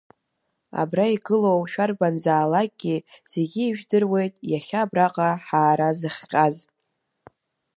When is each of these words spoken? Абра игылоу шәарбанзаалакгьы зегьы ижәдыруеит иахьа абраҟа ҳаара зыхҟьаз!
Абра 0.81 1.05
игылоу 1.15 1.61
шәарбанзаалакгьы 1.71 2.95
зегьы 3.33 3.63
ижәдыруеит 3.67 4.33
иахьа 4.51 4.79
абраҟа 4.83 5.29
ҳаара 5.45 5.89
зыхҟьаз! 5.99 6.55